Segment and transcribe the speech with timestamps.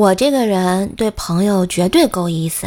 [0.00, 2.66] 我这个人对朋友绝对够意思，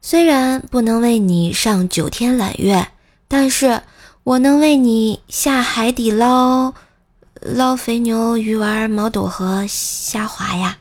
[0.00, 2.88] 虽然不能为你上九天揽月，
[3.28, 3.82] 但是
[4.24, 6.72] 我能为你下海底捞
[7.42, 10.78] 捞肥牛、鱼丸、毛肚和虾滑呀。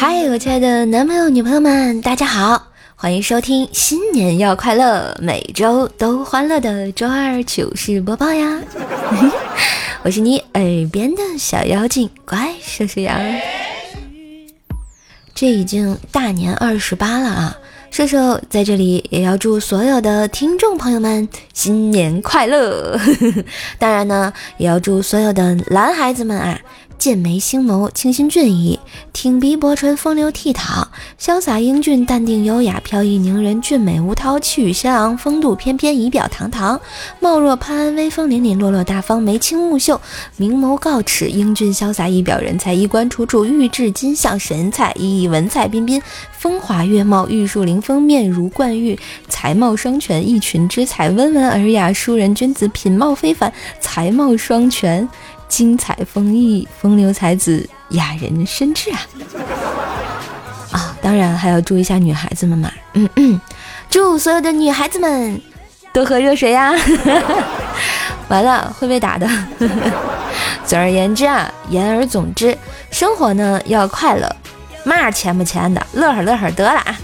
[0.00, 8.62] 嗨，我亲爱的男朋友、女朋友们，大家好，欢迎收听新年要快乐，每周都欢乐的周二糗事播报呀！
[10.02, 13.20] 我是你耳边的小妖精，乖，瘦瘦羊。
[15.34, 17.58] 这已经大年二十八了啊，
[17.90, 22.98] 瘦瘦在这里也要祝所有的听众朋友们新年快乐。
[23.78, 26.58] 当然呢，也要祝所有的男孩子们啊。
[27.00, 28.78] 剑眉星眸，清新俊逸；
[29.14, 30.86] 挺鼻薄唇，风流倜傥；
[31.18, 36.78] 潇洒英俊，淡定优雅；飘逸凝人，俊美无涛；气宇轩昂，风度翩翩，仪表堂堂；
[37.18, 39.98] 貌若潘安，威风凛凛，落落大方；眉清目秀，
[40.36, 46.02] 明眸皓齿，英俊潇洒；仪表人才，衣冠楚楚，玉质金相；神采奕奕，文采彬彬，
[46.36, 55.08] 风华月貌，玉树临风，面如冠玉，才貌双全，一群之才，温文尔雅，淑人君子，品貌非凡，才貌双全。
[55.50, 59.00] 精彩丰溢，风流才子，雅人深挚啊！
[60.70, 63.38] 啊，当然还要祝一下女孩子们嘛，嗯嗯，
[63.90, 65.38] 祝所有的女孩子们
[65.92, 66.72] 多喝热水呀！
[68.30, 69.28] 完了会被打的。
[70.64, 72.56] 总而言之啊，言而总之，
[72.92, 74.36] 生活呢要快乐，
[74.84, 76.96] 嘛钱不钱的，乐呵乐呵得了啊！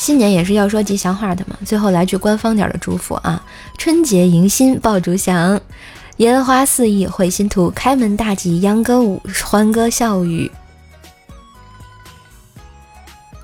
[0.00, 3.44] 新年也是要说吉祥话的嘛，最后来句官方点的祝福啊！
[3.76, 5.60] 春节迎新爆竹响，
[6.16, 10.50] 烟花四溢会心图，开门大吉秧歌舞，欢歌笑语。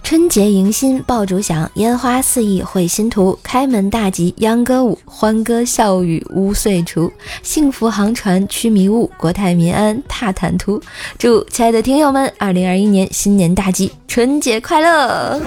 [0.03, 7.13] 春节迎新爆竹响，烟花四溢会心图，开门大吉秧歌舞，欢歌笑语屋岁除，
[7.43, 10.83] 幸福航船驱迷雾，国泰民安踏坦途。
[11.19, 15.39] 祝亲爱的听友们，二零二一年新年大吉，春节快乐！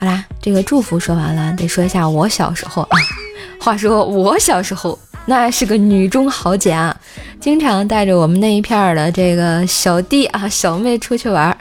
[0.00, 2.98] 好啦，这个祝福说完了，得说一下我小时候啊。
[3.60, 6.96] 话说我小时候那是个女中豪杰啊，
[7.38, 11.56] 经常带着我们那一片的这个小弟啊小妹出去玩。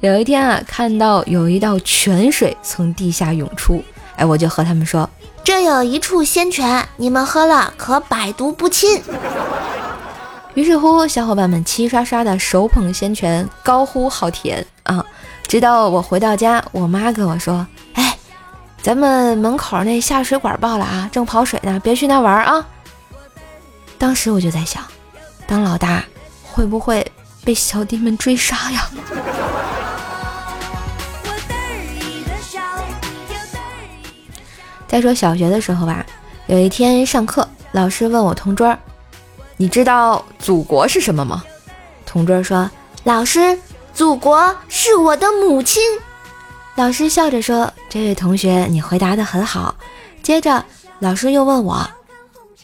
[0.00, 3.84] 有一天啊，看到有一道泉水从地下涌出，
[4.16, 5.10] 哎，我就和他们说
[5.44, 9.02] ：“这有一处仙泉，你们喝了可百毒不侵。”
[10.54, 15.04] 于是乎，小伙伴们齐刷刷的手捧仙泉，高呼好甜啊！
[15.46, 18.18] 直到我回到家，我妈跟我说：“哎，
[18.82, 22.66] 咱们门口那下水管爆了啊，正跑水呢，别去那玩啊。”
[23.96, 24.82] 当时我就在想，
[25.46, 26.04] 当老大
[26.42, 27.06] 会不会
[27.44, 28.90] 被小弟们追杀呀？
[34.88, 36.04] 再说小学的时候吧，
[36.48, 38.76] 有一天上课，老师问我同桌。
[39.60, 41.44] 你知道祖国是什么吗？
[42.06, 42.70] 同桌说
[43.04, 43.58] ：“老师，
[43.92, 45.82] 祖国是我的母亲。”
[46.76, 49.74] 老师笑着说：“这位同学，你回答的很好。”
[50.24, 50.64] 接着，
[51.00, 51.86] 老师又问我：“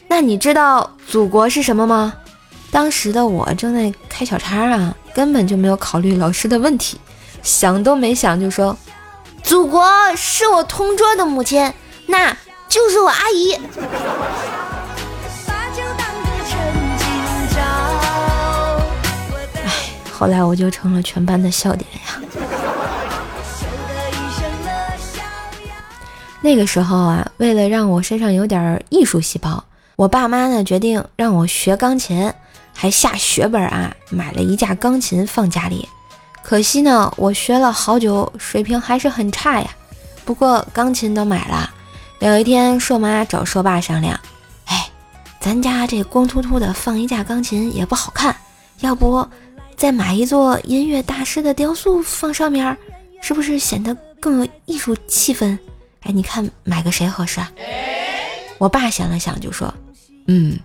[0.09, 2.15] 那你知道祖国是什么吗？”
[2.71, 6.99] 当时的我正在开小差啊，根本就没有考虑老师的问题，
[7.43, 8.75] 想都没想就说
[9.43, 11.71] ：“祖国是我同桌的母亲，
[12.07, 12.35] 那
[12.67, 13.55] 就是我阿姨。”
[20.17, 22.19] 后来我就成了全班的笑点呀。
[26.41, 29.63] 那个时候啊，为了让我身上有点艺术细胞，
[29.95, 32.33] 我爸妈呢决定让我学钢琴，
[32.73, 35.87] 还下血本啊买了一架钢琴放家里。
[36.41, 39.67] 可惜呢，我学了好久，水平还是很差呀。
[40.25, 41.69] 不过钢琴都买了。
[42.19, 44.19] 有一天，硕妈找硕爸商量
[44.65, 44.89] ：“哎，
[45.39, 48.35] 咱家这光秃秃的放一架钢琴也不好看，
[48.79, 49.27] 要不……”
[49.77, 52.75] 再买一座音乐大师的雕塑放上面，
[53.21, 55.55] 是不是显得更有艺术气氛？
[56.01, 57.39] 哎，你看买个谁合适？
[57.39, 57.51] 啊？
[58.57, 59.71] 我爸想了想就说
[60.25, 60.57] ：“嗯，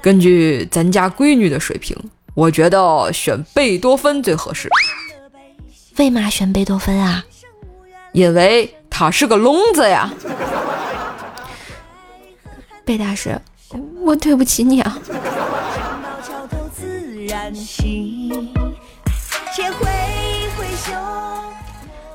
[0.00, 1.94] 根据咱家闺女的水平，
[2.32, 4.70] 我觉得选贝多芬最合适。
[5.98, 7.22] 为嘛选贝多芬啊？
[8.12, 10.10] 因为他是个聋子呀。
[12.86, 13.38] 贝大师，
[14.00, 14.98] 我对不起你啊。”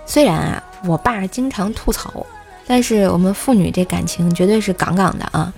[0.05, 2.25] 虽然啊，我爸经常吐槽，
[2.65, 5.53] 但是我们父女这感情绝对是杠杠的啊！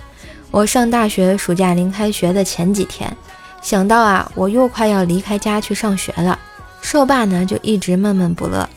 [0.50, 3.16] 我上大学暑假临开学的前几天，
[3.62, 6.38] 想到啊，我又快要离开家去上学了，
[6.82, 8.68] 瘦爸呢就一直闷闷不乐，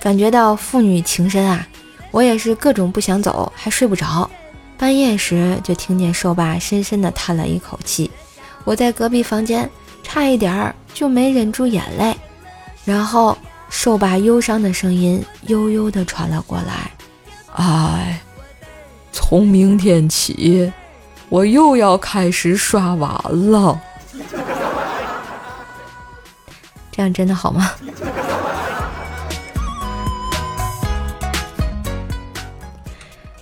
[0.00, 1.66] 感觉到父女情深啊，
[2.12, 4.30] 我也是各种不想走，还睡不着。
[4.78, 8.08] 半夜时就听见瘦爸深深的叹了一口气，
[8.62, 9.68] 我在隔壁房间
[10.04, 12.14] 差一点儿就没忍住眼泪，
[12.84, 13.36] 然后
[13.68, 16.88] 瘦爸忧伤的声音悠悠地传了过来
[17.56, 18.20] ：“哎，
[19.10, 20.72] 从明天起，
[21.28, 23.10] 我又要开始刷碗
[23.50, 23.80] 了。
[26.92, 27.72] ”这样真的好吗？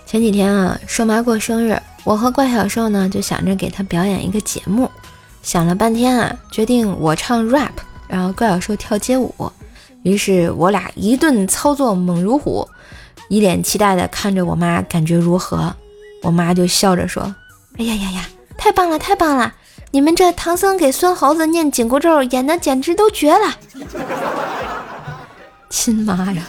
[0.06, 4.90] 前几天啊，瘦妈过生日，我和怪小兽呢就想着给她表演一个节目，
[5.42, 7.72] 想了半天啊，决定我唱 rap，
[8.08, 9.34] 然后怪小兽跳街舞。
[10.02, 12.68] 于是我俩一顿操作猛如虎，
[13.28, 15.74] 一脸期待的看着我妈，感觉如何？
[16.22, 17.34] 我妈就笑着说
[17.78, 19.52] ：“哎呀呀呀，太棒了，太棒了！
[19.90, 23.54] 你们这唐僧给孙猴子念紧箍咒演的简直都绝了！”
[25.68, 26.42] 亲妈呀！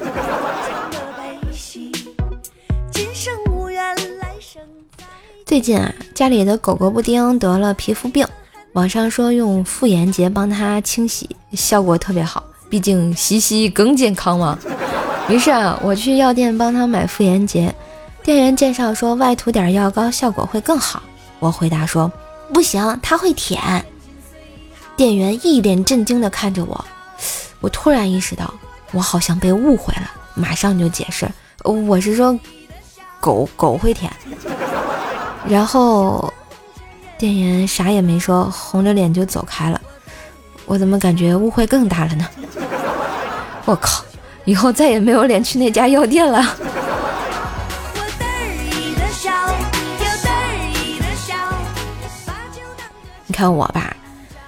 [5.45, 8.25] 最近啊，家里的狗狗布丁得了皮肤病，
[8.73, 12.43] 网上说用妇炎洁帮它清洗，效果特别好。
[12.69, 14.57] 毕竟洗洗更健康嘛。
[15.29, 17.73] 于是啊，我去药店帮它买妇炎洁，
[18.23, 21.03] 店员介绍说外涂点药膏效果会更好。
[21.37, 22.11] 我回答说
[22.51, 23.61] 不行，它会舔。
[24.97, 26.85] 店员一脸震惊地看着我，
[27.59, 28.51] 我突然意识到
[28.91, 31.29] 我好像被误会了，马上就解释，
[31.63, 32.37] 我是说
[33.19, 34.11] 狗狗会舔。
[35.47, 36.33] 然后，
[37.17, 39.79] 店员啥也没说，红着脸就走开了。
[40.65, 42.25] 我怎么感觉误会更大了呢？
[43.65, 44.03] 我靠！
[44.45, 46.43] 以后再也没有脸去那家药店了。
[53.25, 53.95] 你看我吧，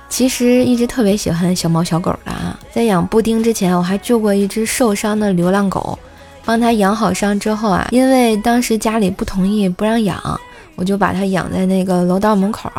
[0.10, 2.60] 其实一直特别喜欢小猫小狗的啊。
[2.74, 5.98] 在养布丁之前，我还救过一只受伤的流浪狗，
[6.44, 10.40] 帮它养好伤之后啊，因为当时家里不同意不让养。
[10.76, 12.70] 我就把它养在那个楼道门口，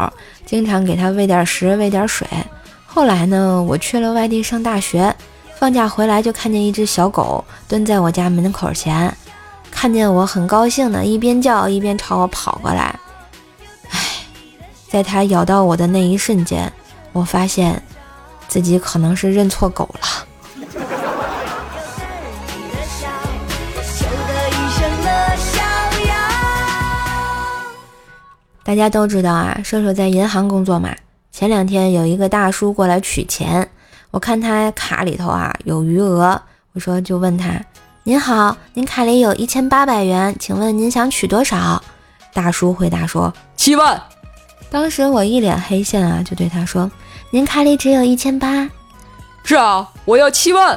[0.45, 2.27] 经常给它喂点食，喂点水。
[2.87, 5.15] 后来呢，我去了外地上大学，
[5.59, 9.15] 放假回来就看见一只小狗蹲在我家门口前，
[9.71, 12.99] 看见我很高兴的一边叫一边朝我跑过来。
[13.91, 13.99] 唉，
[14.89, 16.73] 在它咬到我的那一瞬间，
[17.13, 17.83] 我发现
[18.49, 20.27] 自己可能是认错狗了。
[28.67, 30.93] 大家都知道啊，瘦瘦在银行工作嘛。
[31.31, 33.71] 前两天有一个大叔过来取钱，
[34.11, 36.43] 我看他卡里头啊有余额，
[36.73, 37.61] 我说就问他
[38.03, 41.81] ：“您好，您卡里有一千八百元，请问您想取多少？”
[42.35, 44.03] 大叔回答说：“七万。”
[44.69, 46.91] 当时我一脸黑线啊，就对他说
[47.31, 48.69] ：“您卡里只有一千八。”
[49.45, 50.77] 是啊，我要七万。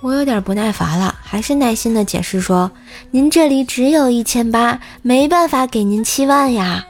[0.00, 2.70] 我有点不耐烦了，还是耐心的解释说
[3.12, 6.86] ：“您这里只有一千八，没办法给您七万呀。”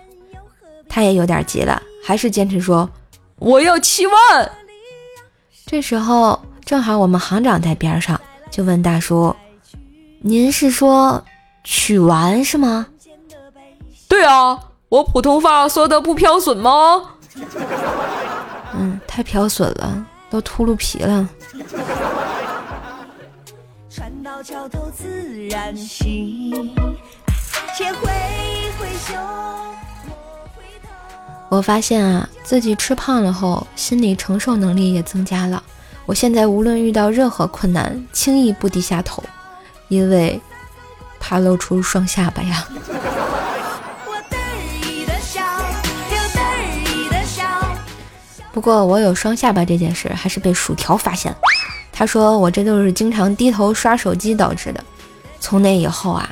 [0.95, 2.89] 他也有点急了，还是坚持说
[3.41, 4.15] 我要七万。
[5.67, 9.35] 这时候正好我们行长在边上，就问大叔
[10.23, 11.21] ：“您是说
[11.65, 12.87] 取完是吗
[14.07, 14.57] ？”“对啊，
[14.89, 17.17] 我普通话说的不飘损吗
[18.73, 21.29] ？”“嗯，太飘损了，都秃噜皮了。”
[31.55, 35.63] 我发现啊，自己吃胖了后，心理承受能力也增加了。
[36.05, 39.23] 我现在无论遇到任何困难，轻易不低下头，
[39.87, 40.41] 因为
[41.21, 42.67] 怕露出双下巴呀。
[48.53, 51.39] 不过我有双下巴这件事还是被薯条发现了，
[51.93, 54.83] 他说我这都是经常低头刷手机导致的。
[55.39, 56.29] 从那以后啊，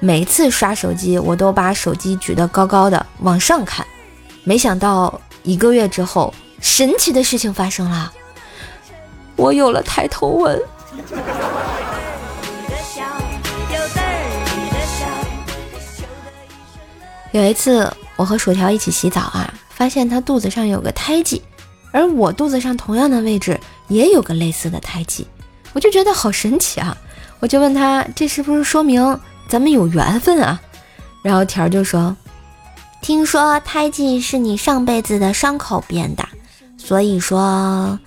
[0.00, 3.86] 每次刷手机我都把手机举得高高的往上看。
[4.44, 8.12] 没想到一个月之后，神奇的事情发生了，
[9.36, 10.60] 我有了抬头纹。
[17.32, 21.42] 有一次，我和薯条一起洗澡啊，发现他肚子上有个胎记，
[21.90, 23.58] 而我肚子上同样的位置
[23.88, 25.26] 也有个类似的胎记，
[25.72, 26.96] 我就觉得好神奇啊！
[27.40, 30.60] 我就问他，这是不是说明咱们有缘分啊？
[31.22, 32.14] 然后条就说。
[33.04, 36.26] 听说胎记是你上辈子的伤口变的，
[36.78, 37.98] 所以说，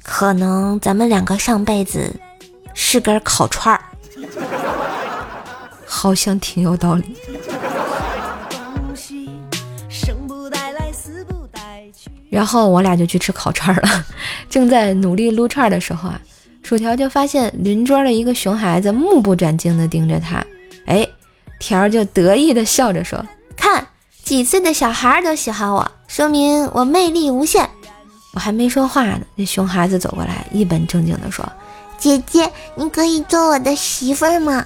[0.00, 2.14] 可能咱们两个上辈子
[2.72, 3.82] 是根烤串儿。
[5.84, 7.16] 好像挺有道理。
[12.30, 14.06] 然后我俩就去吃烤串了，
[14.48, 16.20] 正在努力撸串的时候啊，
[16.62, 20.46] 薯条就发现邻桌的一个熊孩子目不转睛地盯着他，
[20.86, 21.04] 哎，
[21.58, 23.28] 条就得意地笑着说：“看，
[24.24, 27.68] 几岁的小孩都喜欢我，说明我魅力无限。”
[28.32, 31.46] 我还没说话呢，那熊孩子走过来，一本正经地说
[31.98, 34.64] ：“姐姐，你可以做我的媳妇儿吗？”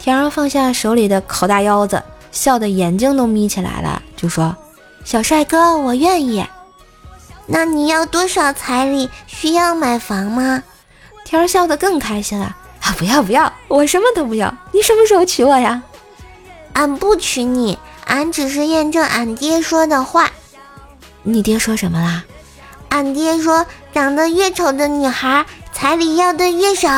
[0.00, 4.56] 天儿放下手里的烤大腰子，笑得眼睛都眯起来了，就说
[5.04, 6.44] ：“小帅哥，我愿意。”
[7.46, 9.08] 那你要多少彩礼？
[9.26, 10.62] 需要买房吗？
[11.24, 12.94] 天儿笑得更开心了啊！
[12.98, 14.52] 不要不要，我什么都不要。
[14.72, 15.80] 你什么时候娶我呀？
[16.72, 20.30] 俺不娶你，俺只是验证俺爹说的话。
[21.22, 22.24] 你爹说什么啦？
[22.88, 26.88] 俺爹说，长得越丑的女孩，彩礼要的越少。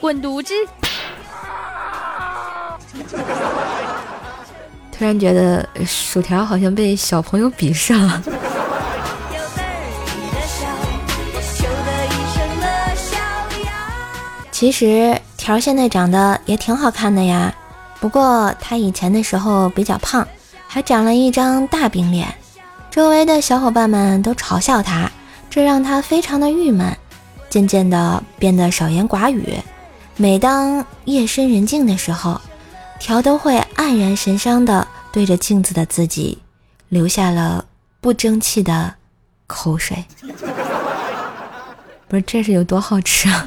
[0.00, 0.54] 滚犊子！
[4.96, 8.22] 突然觉得薯条好像被小朋友鄙视了。
[14.52, 17.52] 其实条现在长得也挺好看的呀，
[18.02, 20.26] 不过他以前的时候比较胖，
[20.66, 22.34] 还长了一张大饼脸，
[22.90, 25.08] 周围的小伙伴们都嘲笑他，
[25.48, 26.92] 这让他非常的郁闷，
[27.48, 29.56] 渐渐的变得少言寡语。
[30.16, 32.40] 每当夜深人静的时候，
[32.98, 36.36] 条都会黯然神伤的对着镜子的自己，
[36.88, 37.64] 流下了
[38.00, 38.92] 不争气的
[39.46, 40.04] 口水。
[42.10, 43.46] 不是，这是有多好吃啊！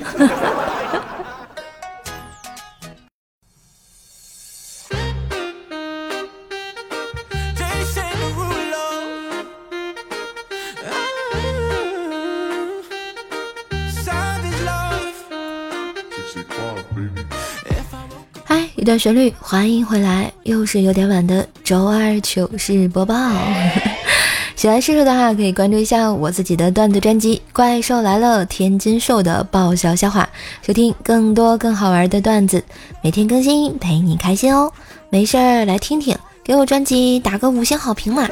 [18.98, 23.16] 旋律，欢迎回来，又是有点晚的周二糗事播报。
[24.56, 30.28] 喜欢师叔的话，可以关注一下我自己的段子专辑《怪兽来了》，天津兽的爆笑笑话，
[30.66, 32.64] 收听更多更好玩的段子，
[33.02, 34.72] 每天更新，陪你开心哦。
[35.10, 38.28] 没事儿来听听，给我专辑打个五星好评嘛！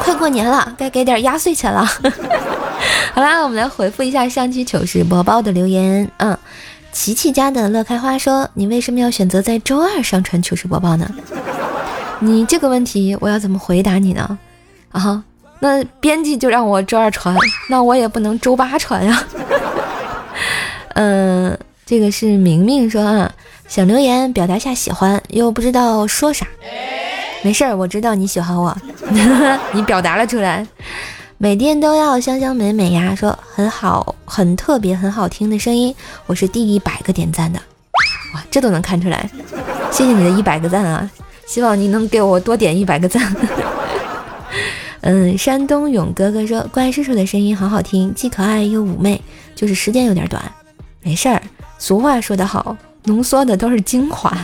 [0.00, 1.84] 快过年了，该给点压岁钱了。
[3.14, 6.10] 好啦，我们来回复一下上期糗事播报的留言。
[6.18, 6.36] 嗯。
[6.94, 11.10] 琪琪家的乐开花说：“你为什么要选择在周二上传糗事播报呢？
[12.20, 14.38] 你这个问题我要怎么回答你呢？
[14.92, 15.22] 啊，
[15.58, 17.36] 那编辑就让我周二传，
[17.68, 19.24] 那我也不能周八传呀。
[20.94, 23.30] 嗯， 这个是明明说啊，
[23.66, 26.46] 想留言表达下喜欢，又不知道说啥。
[27.42, 28.74] 没事儿，我知道你喜欢我，
[29.74, 30.64] 你表达了出来。”
[31.44, 37.60] 每天都要香香美美呀，说很好，很特别，很好听的声音，我是第一百个点赞的，
[38.32, 39.28] 哇，这都能看出来，
[39.92, 41.10] 谢谢你的一百个赞啊，
[41.44, 43.36] 希望你能给我多点一百个赞。
[45.02, 49.20] 嗯，山东勇哥哥说，怪叔叔的声音好好听，既可爱又妩媚，
[49.54, 50.42] 就是时间有点短，
[51.02, 51.42] 没事儿，
[51.78, 52.74] 俗话说得好，
[53.04, 54.34] 浓缩的都是精华。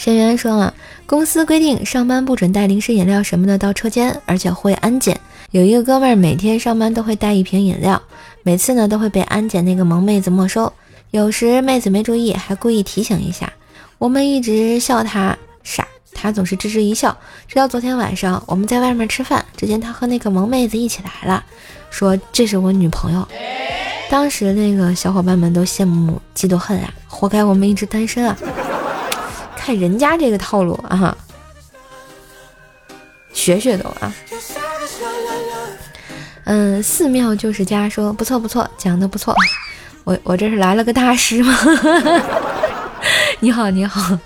[0.00, 0.72] 沈源说啊。
[1.04, 5.20] 公司规定上班不准带零食饮料什么的到车间，而且会安检。
[5.50, 8.00] 有一个哥们儿每天上班都会带一瓶饮料，
[8.42, 10.72] 每次呢都会被安检那个萌妹子没收。
[11.10, 13.52] 有时妹子没注意，还故意提醒一下。
[13.98, 17.14] 我们一直笑他傻，他总是吱吱一笑。
[17.46, 21.44] 直到昨天晚上我们在外面吃饭，只见他和那个萌妹子一起来了，
[21.90, 23.28] 说这是我女朋友。
[24.08, 28.34] 当时那个小伙伴们都羡慕嫉妒恨啊，活该我们一直单身啊。
[29.62, 31.14] 看人家这个套路啊，
[33.34, 34.12] 学学都啊。
[36.44, 39.34] 嗯，寺庙就是家说不错不错，讲的不错。
[40.04, 41.54] 我我这是来了个大师吗？
[43.40, 44.18] 你好你好，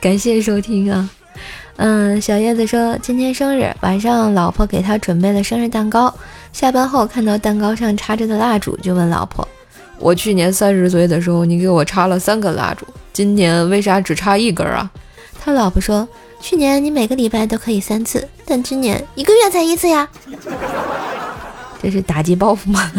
[0.00, 1.10] 感谢收听啊。
[1.78, 6.14] 嗯，小叶子说今天生日，晚上老婆给他准备了生日蛋糕。
[6.52, 9.46] 下班后看到蛋糕上插着的蜡烛，就问老婆：
[9.98, 12.86] 我去年三十岁的时候，你给我插了三根蜡烛。
[13.12, 14.90] 今年为啥只插一根啊？
[15.42, 16.06] 他老婆说
[16.40, 20.08] ：“去年你每个礼拜都可以三次，但今年一个月才一次呀。
[21.82, 22.90] ”这是打击报复吗？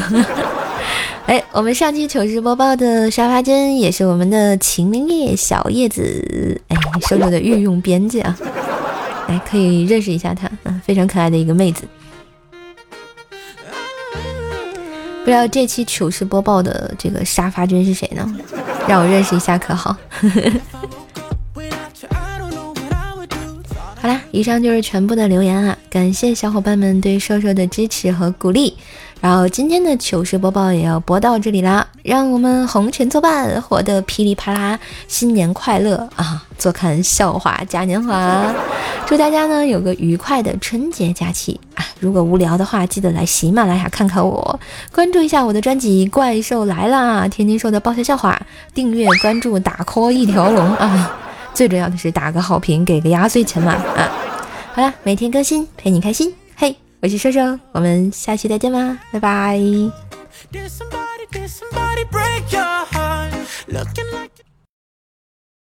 [1.28, 6.78] 哎，我们上期糗事播报的沙发君也是我们的秦灵叶小叶子，哎，
[7.10, 8.38] 瘦瘦的御用编辑啊，
[9.28, 11.84] 哎，可以认识一下她，嗯，非常可爱的一个妹子。
[15.28, 18.26] 不知道这期糗事播报的这个沙发君是谁呢？
[18.88, 19.94] 让我认识一下可好？
[24.38, 28.78] 以上就是全部的留言啊，感谢小伙伴们对瘦瘦的支持和鼓励。
[29.20, 36.46] 然后今天的糗事播报也要播到这里啦，让我们红尘作伴，活得噼里啪啦，新年快乐啊！
[36.56, 38.54] 坐看笑话嘉年华，
[39.08, 41.84] 祝大家呢有个愉快的春节假期啊！
[42.00, 44.60] 如果无聊的话，记得来喜马拉雅看看我，
[44.94, 48.40] 关注一下我的专辑《怪兽来啦》，天天说的爆笑笑话，
[48.76, 51.24] 订阅关注打 call 一条龙啊！
[51.58, 54.12] 最重要的是打个好评，给个压岁钱嘛啊！
[54.76, 56.76] 好了，每天更新陪你开心，嘿。
[57.02, 59.60] 我是瘦瘦，我们下期再见吧，拜拜。